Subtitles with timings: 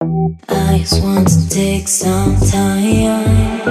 [0.00, 3.62] I just want to take some time.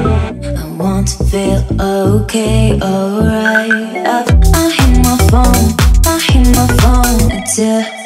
[0.58, 3.72] I want to feel okay, alright.
[3.72, 4.24] I,
[4.72, 5.68] hit my phone,
[6.06, 8.03] I hit my phone I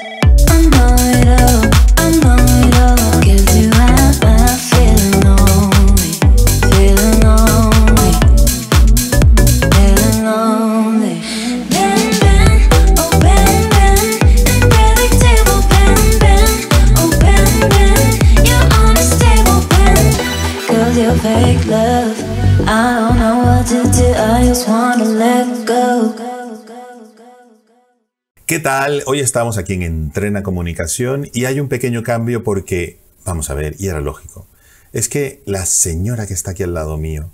[28.47, 29.03] ¿Qué tal?
[29.07, 33.75] Hoy estamos aquí en Entrena Comunicación y hay un pequeño cambio porque, vamos a ver,
[33.77, 34.47] y era lógico,
[34.93, 37.29] es que la señora que está aquí al lado mío,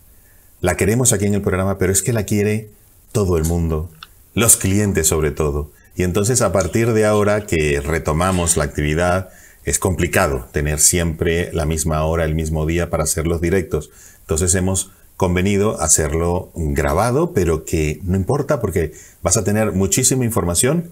[0.60, 2.72] la queremos aquí en el programa, pero es que la quiere
[3.12, 3.92] todo el mundo,
[4.34, 5.70] los clientes sobre todo.
[5.96, 9.30] Y entonces a partir de ahora que retomamos la actividad,
[9.66, 13.92] es complicado tener siempre la misma hora, el mismo día para hacer los directos.
[14.22, 20.90] Entonces hemos convenido hacerlo grabado, pero que no importa porque vas a tener muchísima información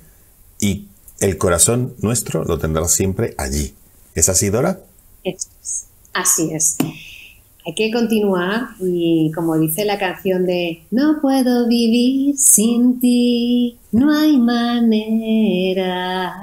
[0.62, 0.88] y
[1.20, 3.74] el corazón nuestro lo tendrás siempre allí.
[4.16, 4.80] ¿Es así, Dora?
[5.24, 5.50] Es.
[6.14, 6.78] Así es.
[7.66, 14.12] Hay que continuar y como dice la canción de No puedo vivir sin ti, no
[14.18, 16.34] hay manera.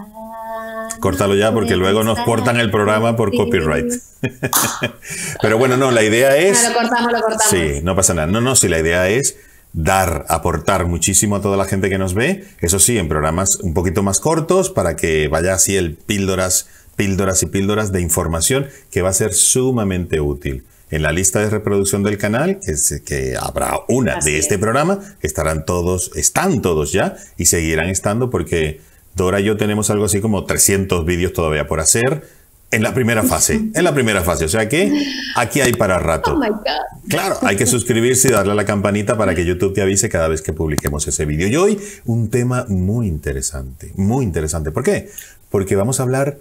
[1.00, 3.92] Córtalo ya porque luego nos cortan el programa por copyright.
[5.42, 6.62] Pero bueno, no, la idea es...
[6.62, 7.44] No, lo cortamos, lo cortamos.
[7.50, 8.28] Sí, no pasa nada.
[8.28, 9.36] No, no, sí, la idea es
[9.72, 12.44] dar, aportar muchísimo a toda la gente que nos ve.
[12.60, 17.42] Eso sí, en programas un poquito más cortos para que vaya así el píldoras, píldoras
[17.42, 20.64] y píldoras de información que va a ser sumamente útil.
[20.90, 24.54] En la lista de reproducción del canal, que, es- que habrá una Así de este
[24.54, 24.60] es.
[24.60, 28.80] programa, estarán todos, están todos ya y seguirán estando porque
[29.14, 32.22] Dora y yo tenemos algo así como 300 vídeos todavía por hacer
[32.70, 33.54] en la primera fase.
[33.74, 34.44] En la primera fase.
[34.44, 34.92] O sea que
[35.36, 36.34] aquí hay para rato.
[36.34, 37.08] Oh my God.
[37.08, 40.28] Claro, hay que suscribirse y darle a la campanita para que YouTube te avise cada
[40.28, 41.48] vez que publiquemos ese vídeo.
[41.48, 44.70] Y hoy un tema muy interesante, muy interesante.
[44.70, 45.08] ¿Por qué?
[45.50, 46.38] Porque vamos a hablar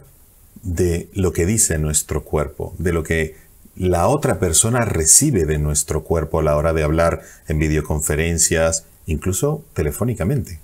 [0.63, 3.35] de lo que dice nuestro cuerpo, de lo que
[3.75, 9.63] la otra persona recibe de nuestro cuerpo a la hora de hablar en videoconferencias, incluso
[9.73, 10.59] telefónicamente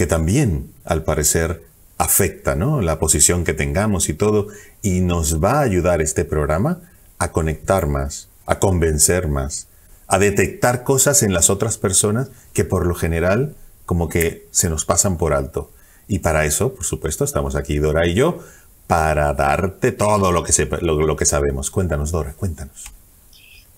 [0.00, 1.62] que también, al parecer,
[2.00, 2.80] afecta ¿no?
[2.80, 4.48] la posición que tengamos y todo,
[4.80, 6.78] y nos va a ayudar este programa
[7.18, 9.66] a conectar más, a convencer más,
[10.06, 14.86] a detectar cosas en las otras personas que por lo general como que se nos
[14.86, 15.70] pasan por alto.
[16.08, 18.38] Y para eso, por supuesto, estamos aquí Dora y yo,
[18.86, 21.70] para darte todo lo que, sepa- lo, lo que sabemos.
[21.70, 22.84] Cuéntanos, Dora, cuéntanos.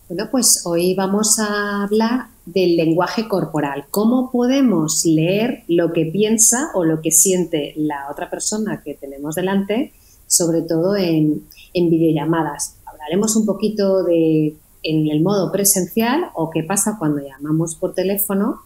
[0.09, 3.87] Bueno, pues hoy vamos a hablar del lenguaje corporal.
[3.91, 9.37] ¿Cómo podemos leer lo que piensa o lo que siente la otra persona que tenemos
[9.37, 9.93] delante,
[10.27, 11.45] sobre todo en,
[11.75, 12.79] en videollamadas?
[12.85, 18.63] Hablaremos un poquito de en el modo presencial o qué pasa cuando llamamos por teléfono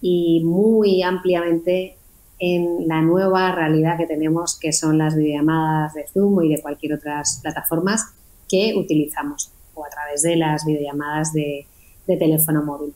[0.00, 1.96] y muy ampliamente
[2.38, 6.94] en la nueva realidad que tenemos que son las videollamadas de Zoom y de cualquier
[6.94, 8.06] otras plataformas
[8.48, 11.66] que utilizamos o a través de las videollamadas de,
[12.06, 12.94] de teléfono móvil.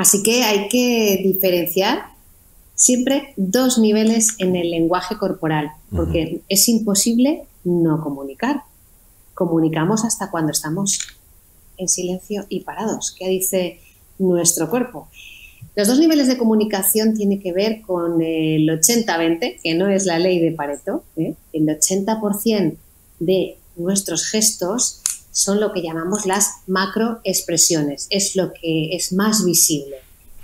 [0.00, 2.06] Así que hay que diferenciar
[2.74, 8.62] siempre dos niveles en el lenguaje corporal, porque es imposible no comunicar.
[9.34, 11.00] Comunicamos hasta cuando estamos
[11.76, 13.14] en silencio y parados.
[13.18, 13.80] ¿Qué dice
[14.18, 15.06] nuestro cuerpo?
[15.76, 20.18] Los dos niveles de comunicación tienen que ver con el 80-20, que no es la
[20.18, 21.04] ley de Pareto.
[21.18, 21.34] ¿eh?
[21.52, 22.74] El 80%
[23.18, 24.99] de nuestros gestos
[25.32, 29.96] son lo que llamamos las macroexpresiones, es lo que es más visible,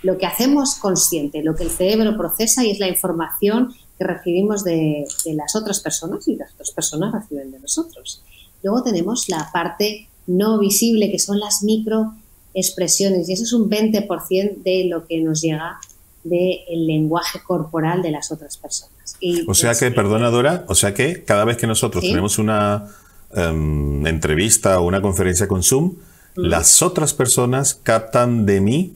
[0.02, 4.62] lo que hacemos consciente, lo que el cerebro procesa y es la información que recibimos
[4.62, 8.22] de, de las otras personas y las otras personas reciben de nosotros.
[8.62, 14.62] Luego tenemos la parte no visible, que son las microexpresiones, y eso es un 20%
[14.62, 15.78] de lo que nos llega
[16.24, 18.92] del lenguaje corporal de las otras personas.
[19.20, 22.10] Y O sea que, es- perdona Dora, o sea que cada vez que nosotros Sí.
[22.10, 22.88] tenemos una
[23.34, 25.94] em, entrevista o una conferencia con Zoom,
[26.34, 28.94] las otras personas captan de mí,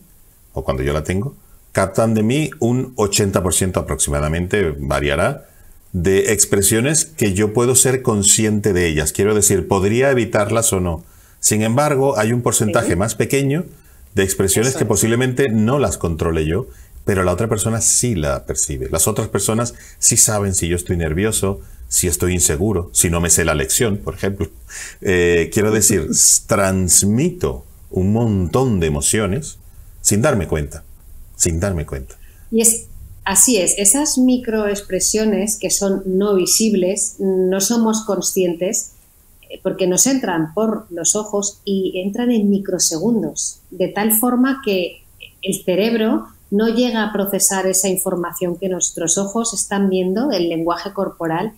[0.52, 1.34] o cuando yo la tengo,
[1.72, 5.46] captan de mí un 80% aproximadamente, variará,
[5.92, 9.12] de expresiones que yo puedo ser consciente de ellas.
[9.12, 11.02] Quiero decir, podría evitarlas o no.
[11.40, 12.96] Sin embargo, hay un porcentaje Sí.
[12.96, 13.64] más pequeño
[14.14, 16.66] de expresiones Eso que posiblemente no las controle yo,
[17.04, 18.88] pero la otra persona sí la percibe.
[18.90, 21.60] Las otras personas sí saben si yo estoy nervioso,
[21.90, 24.48] si estoy inseguro, si no me sé la lección, por ejemplo.
[25.00, 26.08] Eh, quiero decir,
[26.46, 29.58] transmito un montón de emociones
[30.00, 30.84] sin darme cuenta,
[31.36, 32.14] sin darme cuenta.
[32.52, 32.86] Y es
[33.24, 38.94] Así es, esas microexpresiones que son no visibles, no somos conscientes
[39.50, 45.02] eh, porque nos entran por los ojos y entran en microsegundos, de tal forma que
[45.42, 50.92] el cerebro no llega a procesar esa información que nuestros ojos están viendo del lenguaje
[50.92, 51.52] corporal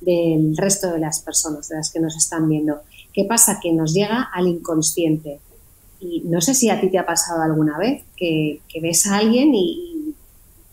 [0.00, 2.80] del resto de las personas, de las que nos están viendo.
[3.12, 3.58] ¿Qué pasa?
[3.62, 5.40] Que nos llega al inconsciente.
[6.00, 9.54] Y no sé si a ti te ha pasado alguna vez que, ves a alguien
[9.54, 10.14] y,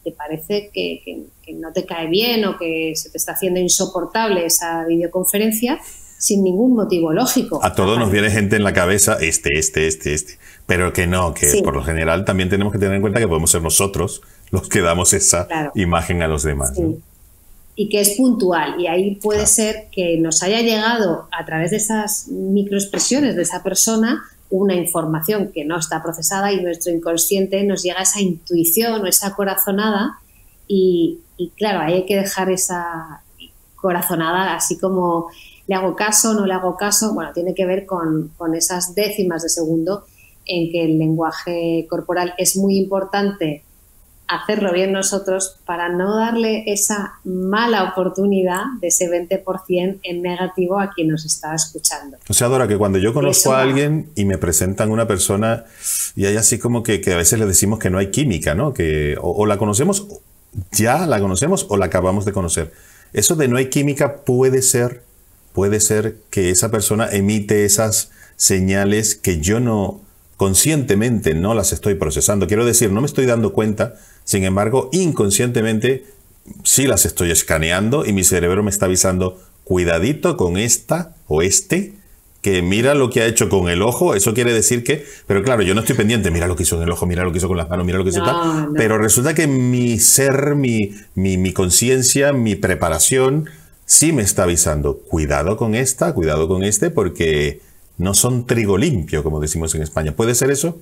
[0.04, 1.01] te parece que,
[1.44, 5.80] que, no te cae bien o que se te está haciendo insoportable esa videoconferencia
[6.18, 7.60] sin ningún motivo lógico.
[7.63, 10.38] A todos nos viene gente en la cabeza, este, este, este, este.
[10.66, 13.51] Pero que no, que por lo general también tenemos que tener en cuenta que podemos
[13.51, 16.74] ser nosotros los que damos esa imagen a los demás.
[17.75, 18.80] Y que es puntual.
[18.80, 23.63] Y ahí puede ser que nos haya llegado a través de esas microexpresiones de esa
[23.63, 29.06] persona una información que no está procesada y nuestro inconsciente nos llega esa intuición o
[29.06, 30.19] esa corazonada
[30.68, 31.19] y,
[31.57, 33.22] claro, ahí hay que dejar esa
[33.75, 35.27] corazonada así como
[35.68, 39.44] le hago caso, no le hago caso, bueno, tiene que ver con, con esas décimas
[39.44, 40.06] de segundo
[40.45, 43.63] en que el lenguaje corporal es muy importante
[44.27, 50.92] hacerlo bien nosotros para no darle esa mala oportunidad de ese 20% en negativo a
[50.92, 52.18] quien nos está escuchando.
[52.27, 55.66] O sea, Dora, que cuando yo conozco a alguien y me presentan una persona
[56.16, 58.74] y hay así como que, a veces le decimos que no hay química, ¿no?
[58.74, 60.07] Que o, la conocemos,
[60.72, 62.72] ya la conocemos o la acabamos de conocer.
[63.13, 65.04] Eso de no hay química puede ser,
[65.54, 70.01] puede ser que esa persona emite esas señales que yo no
[70.37, 72.47] conscientemente no las estoy procesando.
[72.47, 73.95] Quiero decir, no me estoy dando cuenta
[74.25, 76.03] sin embargo, inconscientemente
[76.63, 81.93] sí las estoy escaneando y mi cerebro me está avisando, cuidadito con esta o este,
[82.41, 85.61] que mira lo que ha hecho con el ojo, eso quiere decir que, pero claro,
[85.61, 87.47] yo no estoy pendiente, mira lo que hizo en el ojo, mira lo que hizo
[87.47, 91.38] con las manos, mira lo que hizo tal, pero resulta que mi ser, mi, mi,
[91.38, 93.45] mi conciencia, mi preparación,
[93.85, 97.61] sí me está avisando, cuidado con esta, cuidado con este, porque
[97.97, 100.13] no son trigo limpio, como decimos en España.
[100.13, 100.80] ¿Puede ser eso?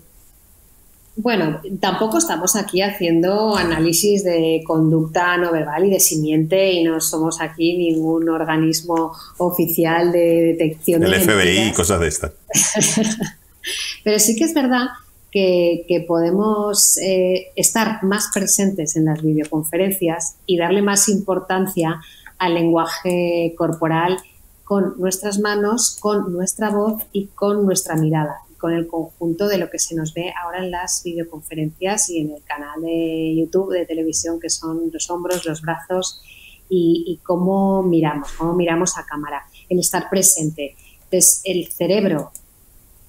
[1.15, 6.99] Bueno, tampoco estamos aquí haciendo análisis de conducta no verbal y de simiente y no
[7.01, 12.31] somos aquí ningún organismo oficial de detección El FBI y cosas de estas.
[14.03, 14.87] Pero sí que es verdad
[15.31, 22.01] que, podemos eh, estar más presentes en las videoconferencias y darle más importancia
[22.39, 24.17] al lenguaje corporal
[24.63, 29.69] con nuestras manos, con nuestra voz y con nuestra mirada con el conjunto de lo
[29.69, 33.85] que se nos ve ahora en las videoconferencias y en el canal de YouTube, de
[33.85, 36.21] televisión, que son los hombros, los brazos
[36.69, 40.77] y, cómo miramos, cómo miramos a cámara, el estar presente.
[41.03, 42.31] Entonces, el cerebro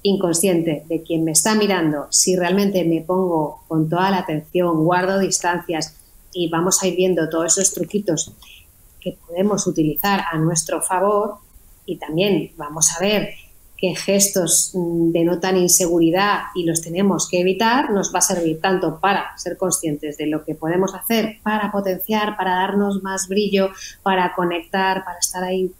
[0.02, 5.20] inconsciente de quien me está mirando, si realmente me pongo con toda la atención, guardo
[5.20, 5.94] distancias
[6.32, 8.32] y vamos a ir viendo todos esos truquitos
[9.00, 11.43] que podemos utilizar a nuestro favor
[11.86, 13.30] y también vamos a ver
[13.76, 19.00] que gestos mm, denotan inseguridad y los tenemos que evitar, nos va a servir tanto
[19.00, 23.70] para ser conscientes de lo que podemos hacer para potenciar, para darnos más brillo,
[24.02, 25.70] para conectar, para estar ahí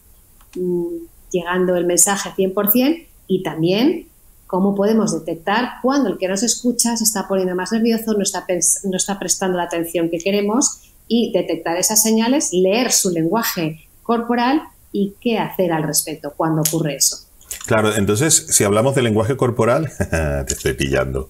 [0.57, 4.09] mm, llegando el mensaje 100% y también
[4.47, 8.45] cómo podemos detectar cuando el que nos escucha se está poniendo más nervioso, no está,
[8.85, 14.63] no está prestando la atención que queremos y detectar esas señales, leer su lenguaje corporal
[14.95, 17.19] y qué hacer al respecto cuando ocurre eso.
[17.67, 19.91] Claro, entonces, si hablamos de lenguaje corporal,
[20.47, 21.29] te estoy pillando.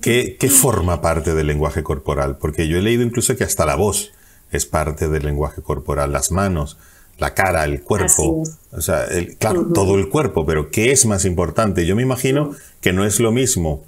[0.00, 2.36] ¿Qué, forma parte del lenguaje corporal?
[2.38, 4.12] Porque yo he leído incluso que hasta la voz
[4.52, 6.78] es parte del lenguaje corporal, las manos,
[7.18, 8.44] la cara, el cuerpo.
[8.70, 9.06] O sea,
[9.38, 11.84] claro, todo el cuerpo, pero ¿qué es más importante?
[11.84, 13.82] Yo me imagino que no es lo mismo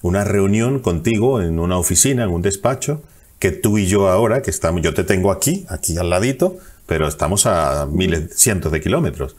[0.00, 3.02] una reunión contigo en una oficina, en un despacho,
[3.38, 6.58] que tú y yo ahora, que estamos, yo te tengo aquí, aquí al ladito,
[6.92, 9.34] pero estamos a miles, cientos de kilómetros.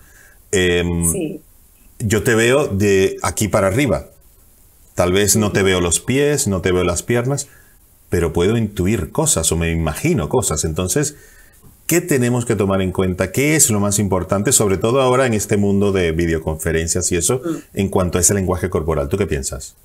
[0.51, 1.37] Em,
[1.99, 4.07] yo te veo de aquí para arriba.
[4.95, 7.49] Tal vez no te veo los pies, no te veo las piernas,
[8.09, 10.65] pero puedo intuir cosas o me imagino cosas.
[10.65, 11.15] Entonces,
[11.85, 13.31] ¿qué tenemos que tomar en cuenta?
[13.31, 17.39] ¿Qué es lo más importante, sobre todo ahora en este mundo de videoconferencias y eso,
[17.75, 19.09] en cuanto a ese lenguaje corporal?
[19.09, 19.75] ¿Tú qué piensas?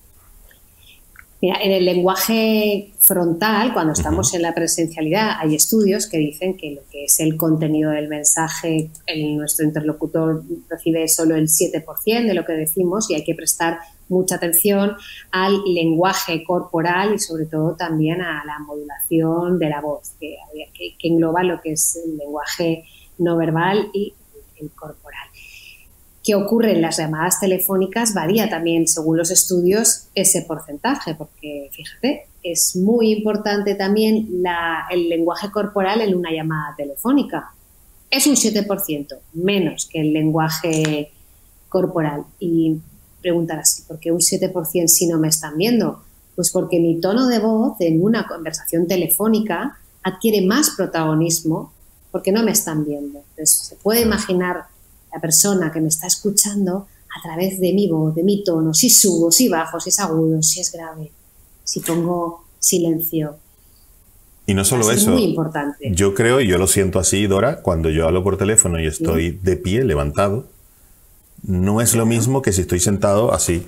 [1.41, 6.73] Mira, en el lenguaje frontal, cuando estamos en la presencialidad, hay estudios que dicen que
[6.73, 12.35] lo que es el contenido del mensaje, el, nuestro interlocutor recibe solo el 7% de
[12.35, 13.79] lo que decimos y hay que prestar
[14.09, 14.97] mucha atención
[15.31, 20.35] al lenguaje corporal y sobre todo también a la modulación de la voz, que,
[20.99, 22.85] que engloba lo que es el lenguaje
[23.19, 24.13] no verbal y
[24.61, 25.08] el corporal
[26.29, 32.27] qué ocurre en las llamadas telefónicas varía también según los estudios ese porcentaje, porque fíjate,
[32.43, 34.29] es muy importante también
[34.91, 37.55] el lenguaje corporal en una llamada telefónica.
[38.11, 41.11] Es un 7%, menos que el lenguaje
[41.71, 42.25] corporal.
[42.39, 42.77] Y
[43.23, 46.03] preguntarás, ¿por qué un 7% si no me están viendo?
[46.37, 51.73] Pues porque mi tono de voz en una conversación telefónica adquiere más protagonismo
[52.13, 53.21] porque no me están viendo.
[53.31, 54.65] Entonces, se puede imaginar
[55.13, 56.87] la persona que me está escuchando
[57.17, 60.43] a través de mi voz, de mi tono, si subo, si bajo, si es agudo,
[60.43, 61.11] si es grave,
[61.65, 63.37] si pongo silencio.
[64.47, 64.93] Y no solo eso.
[64.93, 65.91] Es muy importante.
[65.93, 69.33] Yo creo, y yo lo siento así, Dora, cuando yo hablo por teléfono y estoy
[69.43, 70.47] de pie, levantado,
[71.43, 73.67] no es lo mismo que si estoy sentado así,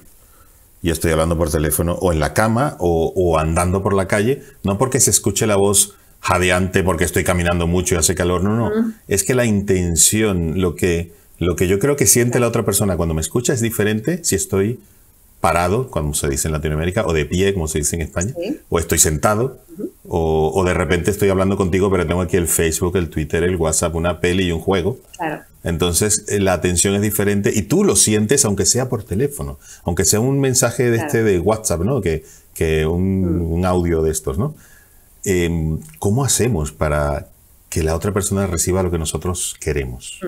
[0.83, 4.79] y estoy hablando por teléfono o en la cama o, andando por la calle, no
[4.79, 8.71] porque se escuche la voz jadeante porque estoy caminando mucho y hace calor, no, no,
[9.09, 12.97] es que la intención, lo que, lo que yo creo que siente la otra persona
[12.97, 14.79] cuando me escucha es diferente si estoy
[15.41, 18.35] parado, como se dice en Latinoamérica, o de pie, como se dice en España,
[18.69, 19.59] o estoy sentado,
[20.07, 23.57] o, o, de repente estoy hablando contigo, pero tengo aquí el Facebook, el Twitter, el
[23.57, 24.99] WhatsApp, una peli y un juego.
[25.17, 25.43] Claro.
[25.65, 30.05] Entonces eh, la atención es diferente y tú lo sientes aunque sea por teléfono, aunque
[30.05, 32.01] sea un mensaje de este de WhatsApp, ¿no?
[32.01, 33.65] Que, que un, mm.
[33.65, 34.55] audio de estos, ¿no?
[35.25, 37.29] Em, ¿Cómo hacemos para
[37.69, 40.21] que la otra persona reciba lo que nosotros queremos?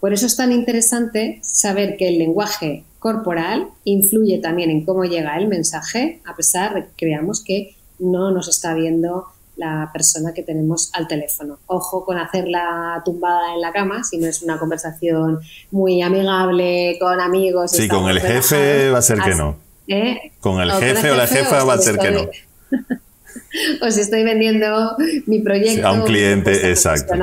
[0.00, 5.36] Por eso es tan interesante saber que el lenguaje corporal influye también en cómo llega
[5.36, 9.26] el mensaje, a pesar de que creamos que no nos está viendo
[9.56, 11.58] la persona que tenemos al teléfono.
[11.66, 15.40] Ojo con hacerla tumbada en la cama, si no es una conversación
[15.70, 17.72] muy amigable con amigos.
[17.72, 19.56] Sí, con el jefe va a ser que no.
[19.86, 20.32] ¿Eh?
[20.40, 22.28] Con el jefe o la jefa va a ser que no.
[23.86, 27.14] o si estoy vendiendo mi proyecto a un cliente, exacto.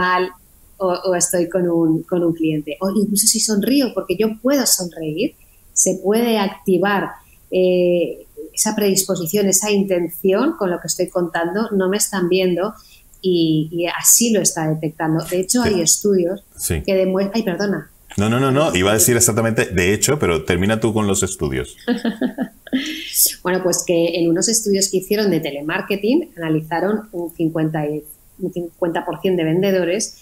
[0.78, 2.78] O, o, estoy con un, con un cliente.
[2.80, 5.36] O incluso si sonrío, porque yo puedo sonreír,
[5.74, 7.10] se puede activar
[7.52, 12.74] eh, esa predisposición, esa intención con lo que estoy contando, no me están viendo
[13.22, 15.24] y, así lo está detectando.
[15.26, 17.36] De hecho, hay estudios que demuestran...
[17.36, 17.92] Ay, perdona.
[18.16, 21.22] No, no, no, no, iba a decir exactamente de hecho, pero termina tú con los
[21.22, 21.78] estudios.
[23.44, 27.84] bueno, pues que en unos estudios que hicieron de telemarketing analizaron un 50,
[28.40, 30.18] un 50 de vendedores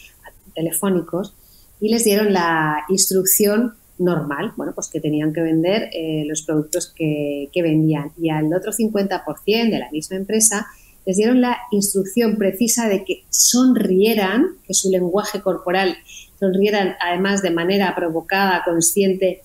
[0.56, 1.36] telefónicos
[1.80, 6.92] y les dieron la instrucción normal, bueno, pues que tenían que vender eh, los productos
[6.96, 8.12] que, vendían.
[8.20, 10.68] Y al otro 50% de la misma empresa
[11.06, 15.98] les dieron la instrucción precisa de que sonrieran, que su lenguaje corporal
[16.40, 19.44] sonrieran además de manera provocada, consciente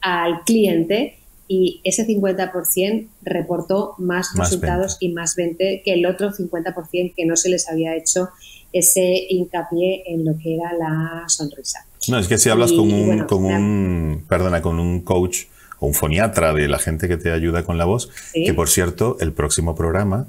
[0.00, 1.16] al cliente
[1.46, 7.36] y ese 50% reportó más, resultados y más venta que el otro 50% que no
[7.36, 8.28] se les había hecho
[8.72, 11.86] ese hincapié en lo que era la sonrisa.
[12.08, 15.44] No, es que si hablas con, un, con un, perdona, con un coach
[15.78, 19.16] o un foniatra de la gente que te ayuda con la voz, que por cierto,
[19.20, 20.28] el próximo programa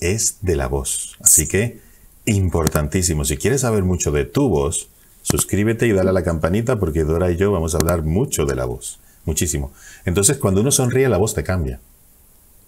[0.00, 1.16] es de la voz.
[1.20, 1.78] Así que,
[2.26, 3.24] importantísimo.
[3.24, 4.88] Si quieres saber mucho de tu voz,
[5.22, 8.54] suscríbete y dale a la campanita porque Dora y yo vamos a hablar mucho de
[8.54, 8.98] la voz.
[9.24, 9.72] Muchísimo.
[10.04, 11.80] Entonces, cuando uno sonríe, la voz te cambia.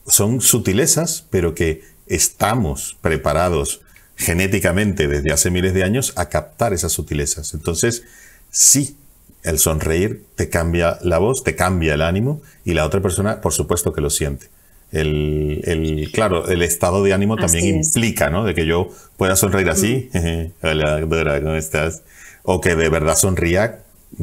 [0.07, 3.83] Son sutilezas, pero que estamos preparados
[4.17, 7.55] genéticamente desde hace miles de años a captar esas sutilezas.
[7.55, 8.05] Entonces,
[8.51, 8.97] sí,
[9.43, 13.53] el sonreír te cambia la voz, te cambia el ánimo y la otra persona, por
[13.53, 14.49] supuesto que lo siente.
[14.93, 18.45] El, claro, el estado de ánimo también implica, ¿no?
[18.45, 20.11] De que yo pueda sonreír así,
[20.63, 22.03] hola Dora, ¿cómo estás?
[22.43, 23.81] O que de verdad sonría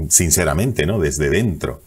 [0.09, 0.99] sinceramente, ¿no?
[0.99, 1.81] Desde dentro.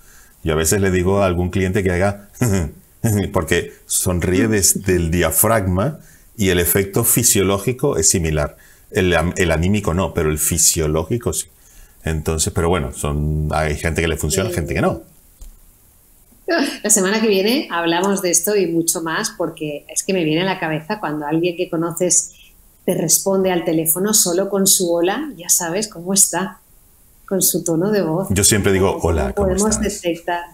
[0.44, 2.28] Yo a veces le digo a algún cliente que haga,
[3.32, 5.98] porque sonríe desde el diafragma
[6.36, 8.56] y el efecto fisiológico es similar.
[8.90, 11.48] El, el anímico no, pero el fisiológico sí.
[12.04, 15.02] Entonces, pero bueno, son, hay gente que le funciona, gente que no.
[16.82, 20.42] La semana que viene hablamos de esto y mucho más porque es que me viene
[20.42, 22.32] a la cabeza cuando alguien que conoces
[22.84, 26.60] te responde al teléfono solo con su hola, ya sabes cómo está,
[27.26, 28.28] con su tono de voz.
[28.30, 30.44] Yo siempre digo hola, ¿cómo podemos detectar.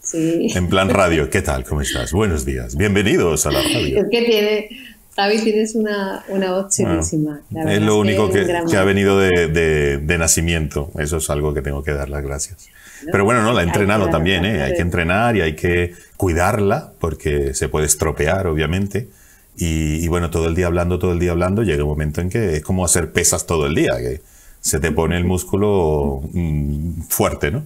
[0.00, 0.52] Sí.
[0.54, 1.64] En plan radio, ¿qué tal?
[1.64, 2.12] ¿Cómo estás?
[2.12, 3.98] Buenos días, bienvenidos a la radio.
[3.98, 4.68] Es que tiene,
[5.16, 7.40] Javi, tienes una, una voz chulísima.
[7.50, 10.90] es lo único que, ha venido de, nacimiento.
[10.98, 12.68] Eso es algo que tengo que dar las gracias.
[13.10, 14.62] Pero bueno, no, la he entrenado también, ¿eh?
[14.62, 19.08] Hay que entrenar y hay que cuidarla porque se puede estropear, obviamente.
[19.56, 22.56] Y, bueno, todo el día hablando, todo el día hablando, llega un momento en que
[22.56, 24.20] es como hacer pesas todo el día, que
[24.60, 27.64] se te pone el músculo mm, fuerte, ¿no?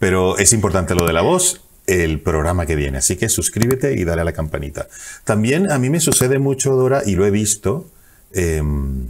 [0.00, 2.98] Pero es importante lo de la voz el programa que viene.
[2.98, 4.86] Así que suscríbete y dale a la campanita.
[5.24, 7.90] También a mí me sucede mucho, Dora, y lo he visto
[8.32, 9.08] em,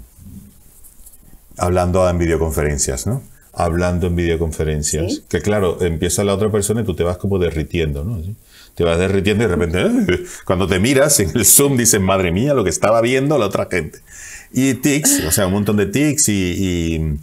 [1.56, 3.22] hablando en videoconferencias, ¿no?
[3.52, 5.14] hablando en videoconferencias.
[5.14, 5.24] Sí.
[5.28, 8.20] Que claro, empieza la otra persona y tú te vas como derritiendo, ¿no?
[8.76, 12.54] Te vas derritiendo y de repente, cuando te miras en el Zoom dices, madre mía,
[12.54, 13.98] lo que estaba viendo la otra gente.
[14.52, 17.18] Y tics, o sea, un montón de tics y, y-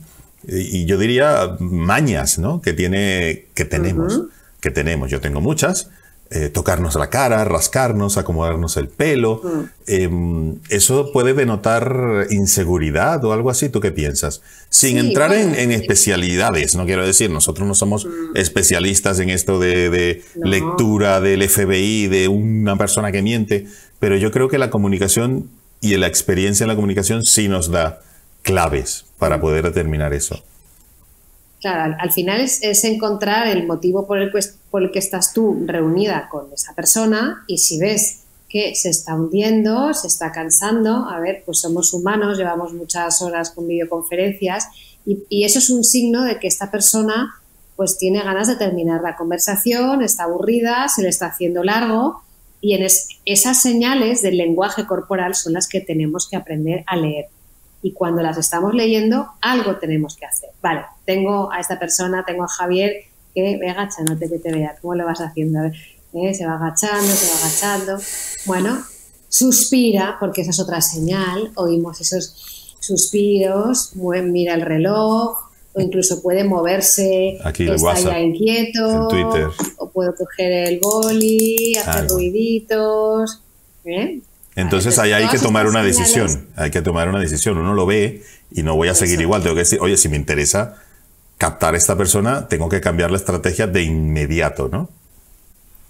[0.48, 2.62] y yo diría mañas, ¿no?
[2.62, 4.24] Que tiene, que tenemos,
[4.66, 5.10] que tenemos.
[5.10, 5.90] Yo tengo muchas.
[6.32, 9.42] eh, tocarnos la cara, rascarnos, acomodarnos el pelo.
[9.86, 13.70] Em, eso puede denotar inseguridad o algo así.
[13.70, 14.42] ¿Tú qué piensas?
[14.72, 19.30] Sin Sí, entrar en, bueno, en especialidades, no quiero decir, nosotros no somos especialistas en
[19.30, 20.50] esto de, de No.
[20.50, 23.68] lectura del FBI, de una persona que miente,
[24.00, 28.02] pero yo creo que la comunicación y la experiencia en la comunicación sí nos da
[28.42, 30.44] claves para poder determinar eso.
[31.66, 35.34] Claro, al, al final es, encontrar el motivo por el, que, por el que estás
[35.34, 41.10] tú reunida con esa persona y si ves que se está hundiendo, se está cansando,
[41.10, 44.68] a ver, pues somos humanos, llevamos muchas horas con videoconferencias
[45.08, 47.34] y, eso es un signo de que esta persona
[47.76, 52.22] pues tiene ganas de terminar la conversación, está aburrida, se le está haciendo largo
[52.62, 56.96] y en es- esas señales del lenguaje corporal son las que tenemos que aprender a
[56.96, 57.26] leer
[57.86, 60.50] y cuando las estamos leyendo, algo tenemos que hacer.
[60.60, 62.94] Vale, tengo a esta persona, tengo a Javier,
[63.36, 65.60] que ve agachándote que te vea, ¿cómo lo vas haciendo?
[65.60, 65.74] A ver,
[66.16, 66.34] ¿eh?
[66.34, 68.04] Se va agachando, se va agachando.
[68.48, 68.84] Bueno,
[69.30, 75.38] suspira, porque esa es otra señal, oímos esos suspiros, mira el reloj,
[75.74, 79.48] o incluso puede moverse, Aquí el está WhatsApp, ya inquieto, en Twitter.
[79.78, 82.16] o puedo coger el boli, hacer Algo.
[82.16, 83.42] ruiditos.
[83.84, 84.22] ¿eh?
[84.56, 87.58] Entonces ahí hay que tomar una decisión, hay que tomar una decisión.
[87.58, 90.16] Uno lo ve y no voy a seguir igual, tengo que decir, oye, si me
[90.16, 90.76] interesa
[91.38, 94.90] captar a esta persona, tengo que cambiar la estrategia de inmediato, ¿no?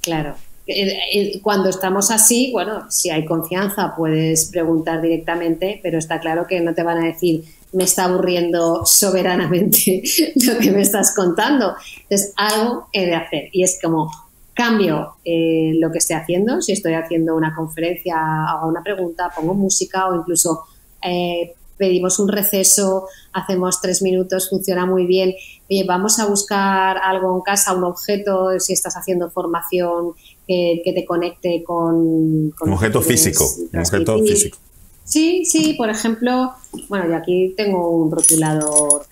[0.02, 0.36] Claro.
[0.68, 6.48] Eh, eh, Cuando estamos así, bueno, si hay confianza puedes preguntar directamente, pero está claro
[6.48, 7.44] que no te van a decir
[7.76, 10.02] me está aburriendo soberanamente
[10.48, 11.76] lo que me estás contando.
[12.04, 14.10] Entonces, algo he de hacer y es como
[14.56, 16.62] cambio eh, lo que esté haciendo.
[16.62, 18.16] Si estoy haciendo una conferencia,
[18.48, 20.64] hago una pregunta, pongo música o incluso
[21.04, 25.36] eh, pedimos un receso, hacemos tres minutos, funciona muy bien.
[25.70, 30.14] Oye, vamos a buscar algo en casa, un objeto, si estás haciendo formación
[30.48, 32.52] que, que te conecte con...
[32.52, 34.58] con Un objeto físico, un objeto físico.
[35.04, 36.54] Sí, sí, por ejemplo,
[36.88, 39.06] bueno, yo aquí tengo un rotulador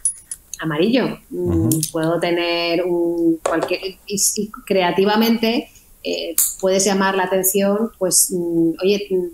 [0.63, 1.19] amarillo.
[1.29, 5.69] Mm, Puedo tener un cualquier y, y creativamente
[6.03, 9.25] eh, puedes llamar la atención, pues, mm, oye, mm,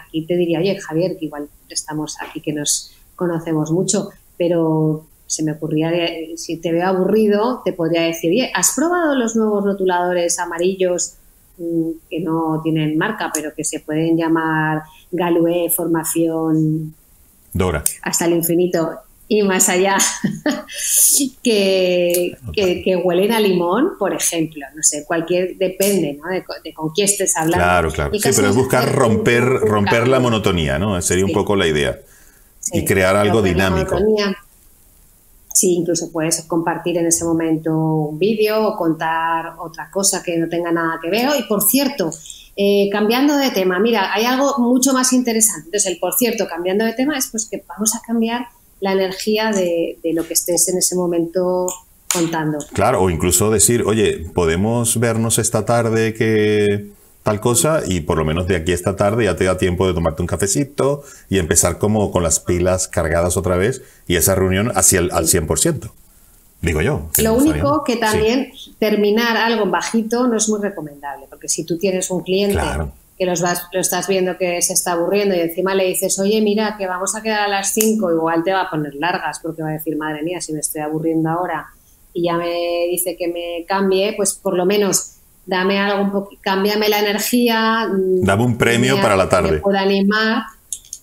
[0.00, 5.42] aquí te diría, oye, Javier, que igual estamos aquí que nos conocemos mucho, pero se
[5.42, 9.64] me ocurría, de- si te veo aburrido, te podría decir, oye, ¿has probado los nuevos
[9.64, 11.14] rotuladores amarillos
[11.58, 16.94] mm, que no tienen marca, pero que se pueden llamar Galué Formación
[17.54, 17.82] Dora.
[18.02, 18.90] hasta el infinito
[19.34, 19.96] y más allá,
[21.42, 26.28] que, que, que huelen a limón, por ejemplo, no sé, cualquier, depende ¿no?
[26.28, 27.64] de, de con quién estés hablando.
[27.64, 28.10] Claro, claro.
[28.12, 31.00] Sí, pero es buscar romper, romper la monotonía, ¿no?
[31.00, 31.98] Sería un poco la idea.
[32.74, 33.96] y crear algo dinámico.
[35.54, 40.46] Sí, incluso puedes compartir en ese momento un vídeo o contar otra cosa que no
[40.50, 41.30] tenga nada que ver.
[41.38, 42.10] Y por cierto,
[42.54, 45.68] eh, cambiando de tema, mira, hay algo mucho más interesante.
[45.68, 48.46] Entonces, el por cierto, cambiando de tema es pues que vamos a cambiar
[48.82, 51.68] la energía de, de lo que estés en ese momento
[52.12, 52.58] contando.
[52.72, 56.88] Claro, o incluso decir, oye, podemos vernos esta tarde que
[57.22, 59.86] tal cosa y por lo menos de aquí a esta tarde ya te da tiempo
[59.86, 64.34] de tomarte un cafecito y empezar como con las pilas cargadas otra vez y esa
[64.34, 65.90] reunión hacia el, al 100%.
[66.60, 67.08] Digo yo.
[67.18, 71.64] Lo único que Sí, también terminar algo en bajito no es muy recomendable, porque si
[71.64, 72.92] tú tienes un cliente Claro.
[73.22, 76.40] Que los vas, lo estás viendo que se está aburriendo y encima le dices, oye,
[76.40, 79.62] mira, que vamos a quedar a las 5, igual te va a poner largas porque
[79.62, 81.66] va a decir, madre mía, si me estoy aburriendo ahora
[82.12, 85.14] y ya me dice que me cambie, pues por lo menos
[85.46, 87.86] dame algo un poco, cámbiame la energía.
[87.88, 89.50] mm, Dame un premio para la que tarde.
[89.52, 90.42] Me pueda animar.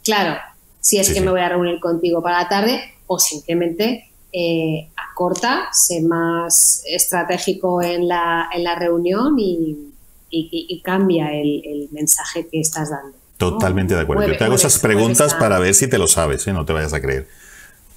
[0.04, 0.38] Claro,
[0.82, 1.26] si es Sí, que sí.
[1.26, 7.82] me voy a reunir contigo para la tarde o simplemente eh, acorta, sé más estratégico
[7.82, 9.89] en la, en la reunión y,
[10.30, 13.18] y- y- y cambia el, el mensaje que estás dando.
[13.38, 14.22] Totalmente de acuerdo.
[14.22, 16.54] Mueve- Yo te hago esas preguntas para ver si te lo sabes, ¿eh?
[16.54, 17.28] no te vayas a creer,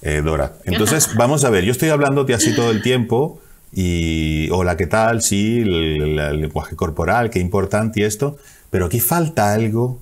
[0.01, 0.53] eh, Dora.
[0.65, 3.39] Entonces, vamos a ver, yo estoy hablándote así todo el tiempo
[3.73, 5.21] y, hola, ¿qué tal?
[5.21, 8.37] Sí, el, el lenguaje corporal, qué importante y esto,
[8.69, 9.99] pero aquí falta algo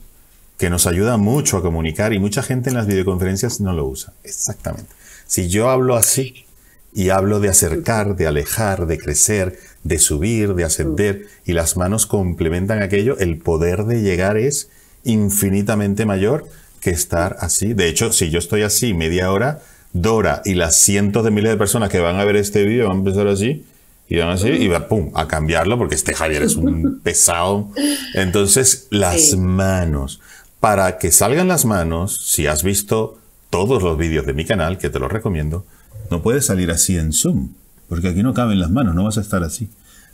[0.58, 4.14] que nos ayuda mucho a comunicar y mucha gente en las videoconferencias no lo usa.
[4.24, 4.92] Exactamente.
[5.26, 6.46] Si yo hablo así
[6.94, 12.06] y hablo de acercar, de alejar, de crecer, de subir, de ascender y las manos
[12.06, 14.70] complementan aquello, el poder de llegar es
[15.04, 16.46] infinitamente mayor
[16.82, 17.74] que estar así.
[17.74, 19.62] De hecho, si yo estoy así media hora,
[19.94, 22.96] Dora y las cientos de miles de personas que van a ver este vídeo van
[22.96, 23.66] a empezar así
[24.08, 27.70] y van así y va pum a cambiarlo porque este Javier es un pesado.
[28.14, 29.38] Entonces, las Sí.
[29.38, 30.22] manos.
[30.60, 33.18] Para que salgan las manos, si has visto
[33.50, 35.66] todos los vídeos de mi canal, que te los recomiendo,
[36.12, 37.54] no puedes salir así en Zoom,
[37.90, 39.70] porque aquí no caben las manos, no vas a estar así.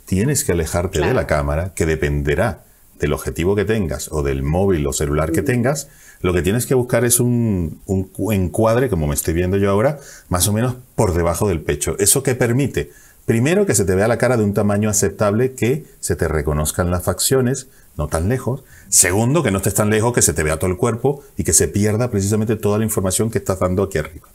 [0.06, 2.64] Tienes que alejarte de la cámara, que dependerá
[2.98, 5.88] del objetivo que tengas o del móvil o celular que tengas.
[6.20, 9.70] Lo que tienes que buscar es un, un cu- encuadre, como me estoy viendo yo
[9.70, 11.94] ahora, más o menos por debajo del pecho.
[11.98, 12.90] ¿Eso que permite?
[13.26, 16.90] Primero, que se te vea la cara de un tamaño aceptable, que se te reconozcan
[16.90, 18.64] las facciones, no tan lejos.
[18.88, 21.52] Segundo, que no estés tan lejos, que se te vea todo el cuerpo y que
[21.52, 24.26] se pierda precisamente toda la información que estás dando aquí arriba.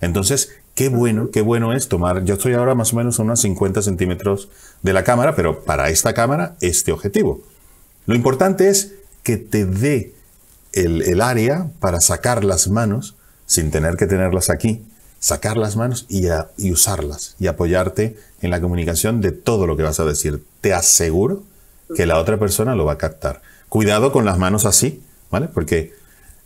[0.00, 2.24] Entonces, qué bueno, qué bueno es tomar.
[2.24, 4.50] Yo estoy ahora más o menos a unos 50 centímetros
[4.82, 7.40] de la cámara, pero para esta cámara, este objetivo.
[8.04, 8.92] Lo importante es
[9.24, 10.14] que te dé
[10.74, 14.84] el, área para sacar las manos sin tener que tenerlas aquí,
[15.18, 16.26] sacar las manos y,
[16.58, 20.44] y usarlas y apoyarte en la comunicación de todo lo que vas a decir.
[20.60, 21.42] Te aseguro
[21.96, 23.40] que la otra persona lo va a captar.
[23.70, 25.48] Cuidado con las manos así, ¿vale?
[25.48, 25.94] Porque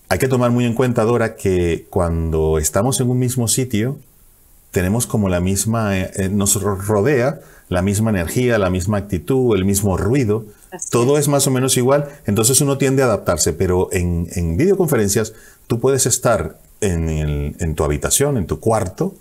[0.08, 3.98] hay que tomar muy en cuenta, Dora, que cuando estamos en un mismo sitio,
[4.70, 9.54] tenemos como la misma, eh, eh, nos ro- rodea la misma energía, la misma actitud,
[9.56, 10.44] el mismo ruido.
[10.72, 14.56] Así Todo es más o menos igual, entonces uno tiende a adaptarse, pero en, en
[14.56, 15.32] videoconferencias
[15.66, 19.14] tú puedes estar en, el- en tu habitación, en tu cuarto,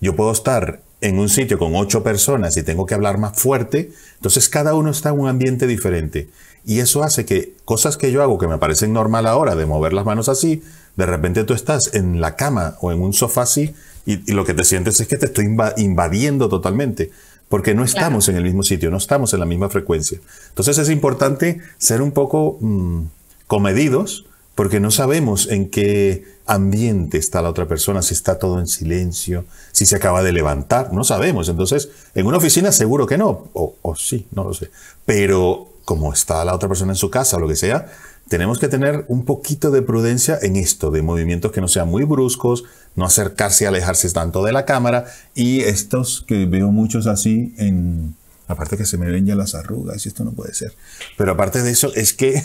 [0.00, 3.90] yo puedo estar en un sitio con ocho personas y tengo que hablar más fuerte,
[4.16, 6.28] entonces cada uno está en un ambiente diferente.
[6.66, 9.94] Y eso hace que cosas que yo hago que me parecen normal ahora, de mover
[9.94, 10.62] las manos así,
[10.96, 13.74] de repente tú estás en la cama o en un sofá así
[14.06, 17.10] y, y lo que te sientes es que te estoy inva- invadiendo totalmente,
[17.48, 20.20] porque no estamos en el mismo sitio, no estamos en la misma frecuencia.
[20.50, 23.02] Entonces es importante ser un poco mm,
[23.46, 28.66] comedidos, porque no sabemos en qué ambiente está la otra persona, si está todo en
[28.66, 31.48] silencio, si se acaba de levantar, no sabemos.
[31.48, 34.70] Entonces, en una oficina seguro que no, o, o sí, no lo sé.
[35.06, 37.90] Pero como está la otra persona en su casa o lo que sea,
[38.30, 42.04] tenemos que tener un poquito de prudencia en esto, de movimientos que no sean muy
[42.04, 42.62] bruscos,
[42.94, 48.14] no acercarse y alejarse tanto de la cámara, y estos que veo muchos así en...
[48.46, 50.74] Aparte que se me ven ya las arrugas y esto no puede ser.
[51.16, 52.42] Pero aparte de eso es que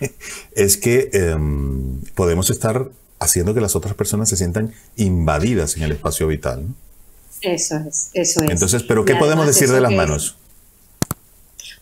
[0.54, 5.92] es que em, podemos estar haciendo que las otras personas se sientan invadidas en el
[5.92, 6.68] espacio vital.
[6.68, 6.74] ¿no?
[7.42, 8.50] Eso es, eso es.
[8.50, 10.36] Entonces, ¿pero qué podemos decir de las manos?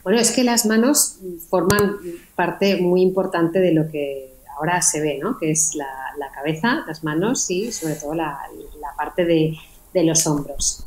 [0.07, 1.19] Bueno, es que las manos
[1.51, 1.97] forman
[2.37, 5.37] parte muy importante de lo que ahora se ve, ¿no?
[5.37, 8.39] Que es la, cabeza, las manos y sobre todo la,
[8.97, 9.57] parte de,
[9.93, 10.85] de los hombros.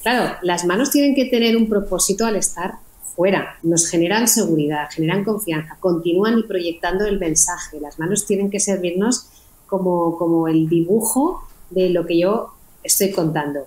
[0.00, 2.76] Claro, las manos tienen que tener un propósito al estar
[3.14, 7.78] fuera, nos generan seguridad, generan confianza, continúan y proyectando el mensaje.
[7.78, 9.26] Las manos tienen que servirnos
[9.66, 13.66] como, como el dibujo de lo que yo estoy contando,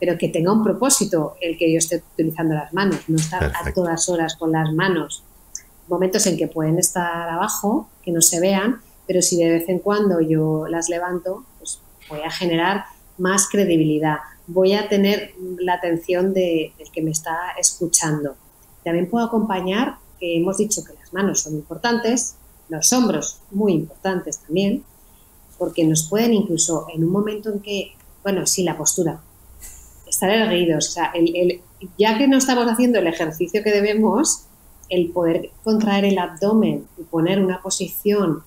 [0.00, 3.48] pero que tenga un propósito el que yo esté utilizando las manos, no estar a
[3.48, 3.82] Perfecto.
[3.82, 5.22] todas horas con las manos.
[5.88, 9.78] Momentos en que pueden estar abajo, que no se vean, pero si de vez en
[9.78, 12.84] cuando yo las levanto, pues voy a generar
[13.16, 18.36] más credibilidad, voy a tener la atención de- del que me está escuchando.
[18.84, 22.36] También puedo acompañar, que hemos dicho que las manos son importantes,
[22.68, 24.84] los hombros muy importantes también,
[25.58, 29.20] porque nos pueden incluso en un momento en que, bueno, sí, la postura,
[30.18, 31.60] estar erguidos, o sea, el- el-
[31.96, 34.46] ya que no estamos haciendo el ejercicio que debemos,
[34.88, 38.42] el poder contraer el abdomen y poner una posición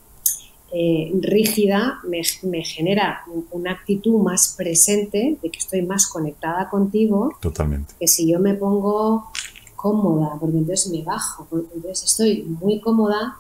[0.73, 6.69] eh, rígida me, me genera un- una actitud más presente de que estoy más conectada
[6.69, 7.93] contigo Totalmente.
[7.99, 9.29] que si yo me pongo
[9.75, 13.35] cómoda, porque entonces me bajo, porque entonces estoy muy cómoda,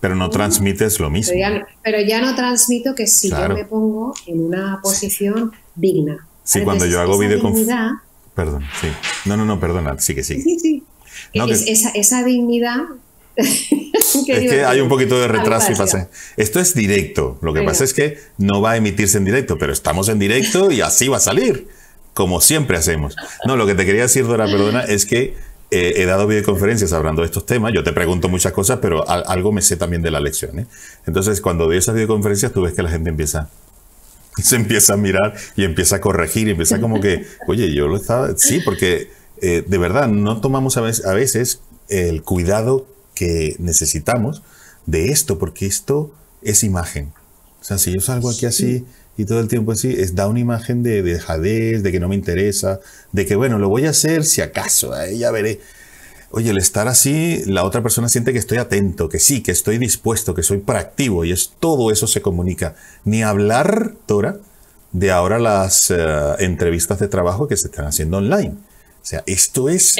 [0.00, 1.32] Pero no transmites lo mismo.
[1.32, 3.54] pero ya, no- pero ya no transmito que si Claro.
[3.54, 6.26] yo me pongo en una posición digna.
[6.44, 7.90] Sí, cuando yo hago esa videoconf- dignidad-
[8.34, 8.88] Perdón, sí.
[9.24, 10.42] No, no, no, perdona, sigue, sigue.
[10.42, 10.82] Sí, sí.
[11.34, 12.78] No, Es- que- esa, esa dignidad.
[13.36, 16.08] Es que hay un poquito de retraso y pasa.
[16.36, 17.38] Esto es directo.
[17.42, 17.72] Lo que Venga.
[17.72, 21.08] pasa es que no va a emitirse en directo, pero estamos en directo y así
[21.08, 21.66] va a salir,
[22.12, 23.16] como siempre hacemos.
[23.46, 25.34] No, lo que te quería decir, Dora, perdona, es que
[25.70, 27.72] eh, he dado videoconferencias hablando de estos temas.
[27.74, 30.60] Yo te pregunto muchas cosas, pero al- algo me sé también de la lección.
[30.60, 30.66] ¿eh?
[31.06, 33.50] Entonces, cuando doy esas videoconferencias, tú ves que la gente empieza
[34.42, 37.96] se empieza a mirar y empieza a corregir y empieza como que, oye, yo lo
[37.96, 43.56] estaba, sí, porque eh, de verdad no tomamos a veces, a veces el cuidado que
[43.58, 44.42] necesitamos
[44.86, 47.12] de esto, porque esto es imagen.
[47.60, 48.84] O sea, si yo salgo aquí así
[49.16, 52.08] y todo el tiempo así, es, da una imagen de, de dejadez, de que no
[52.08, 52.80] me interesa,
[53.12, 55.60] de que bueno, lo voy a hacer si acaso, ahí ya veré.
[56.36, 59.78] Oye, el estar así, la otra persona siente que estoy atento, que sí, que estoy
[59.78, 62.74] dispuesto, que soy proactivo y es todo eso se comunica.
[63.04, 64.38] Ni hablar, Dora,
[64.90, 65.96] de ahora las eh,
[66.40, 68.50] entrevistas de trabajo que se están haciendo online.
[68.50, 69.94] O sea, esto es,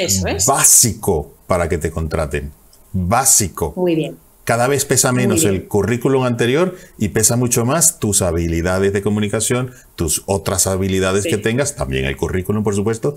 [0.45, 2.51] básico para que te contraten.
[2.91, 3.71] Básico.
[3.77, 4.17] Muy bien.
[4.43, 9.71] Cada vez pesa menos el currículum anterior y pesa mucho más tus habilidades de comunicación,
[9.95, 11.29] tus otras habilidades Sí.
[11.29, 13.15] que tengas, también el currículum, por supuesto.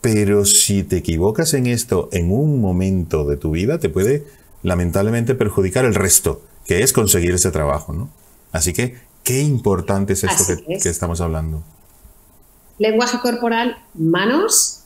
[0.00, 4.26] Pero si te equivocas en esto en un momento de tu vida, te puede
[4.62, 8.08] lamentablemente perjudicar el resto, que es conseguir ese trabajo, ¿no?
[8.52, 10.82] Así que, qué importante es esto que, es.
[10.82, 11.62] que estamos hablando.
[12.78, 14.84] Lenguaje corporal, manos,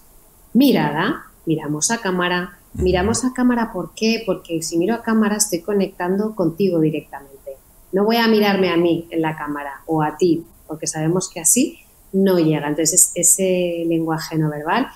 [0.53, 2.59] mirada, miramos a cámara.
[2.75, 4.25] Miramos a cámara, ¿por qué?
[4.27, 7.57] Porque si miro a cámara estoy conectando contigo directamente.
[7.93, 11.39] No voy a mirarme a mí en la cámara o a ti, porque sabemos que
[11.39, 11.79] así
[12.13, 12.67] no llega.
[12.67, 14.89] Entonces, ese lenguaje no verbal,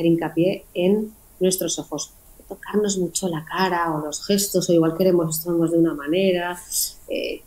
[0.00, 2.12] hacer hincapié en nuestros ojos.
[2.48, 6.58] Tocarnos mucho la cara o los gestos, o igual queremos estarnos de una manera.
[7.08, 7.42] eh,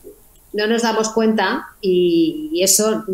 [0.54, 3.06] no nos damos cuenta y, y eso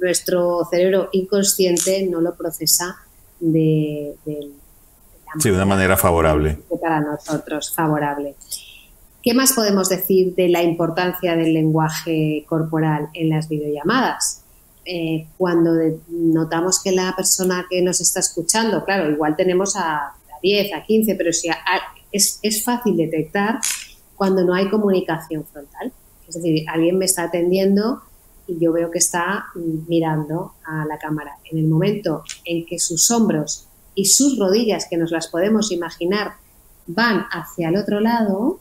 [0.00, 2.96] nuestro cerebro inconsciente no lo procesa
[3.38, 4.40] de, de
[5.24, 6.58] la Sí, de una manera favorable.
[6.82, 8.34] para nosotros favorable.
[9.22, 14.42] ¿Qué más podemos decir de la importancia del lenguaje corporal en las videollamadas?
[14.84, 15.72] Eh, cuando
[16.08, 20.84] notamos que la persona que nos está escuchando, claro, igual tenemos a, a 10, a
[20.84, 21.56] 15, pero si a-
[22.12, 23.60] es, es fácil detectar
[24.16, 25.92] cuando no hay comunicación frontal.
[26.28, 28.02] Es decir, alguien me está atendiendo
[28.46, 31.36] y yo veo que está mirando a la cámara.
[31.50, 36.32] En el momento en que sus hombros y sus rodillas, que nos las podemos imaginar,
[36.86, 38.60] van hacia el otro lado,